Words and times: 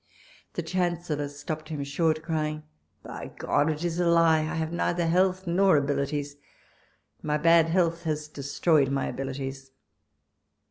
The 0.53 0.63
Chancellor 0.63 1.27
stopped 1.29 1.69
him 1.69 1.83
short, 1.83 2.23
crying," 2.23 2.63
By 3.03 3.31
God, 3.37 3.69
it 3.69 3.83
is 3.85 3.99
a 3.99 4.07
lie! 4.07 4.39
I 4.39 4.55
have 4.55 4.71
neither 4.73 5.05
health 5.05 5.45
nor 5.45 5.77
abilities; 5.77 6.37
my 7.21 7.37
bad 7.37 7.67
health 7.69 8.01
has 8.05 8.27
des 8.27 8.41
troyed 8.41 8.87
mj' 8.89 9.09
abilities." 9.11 9.69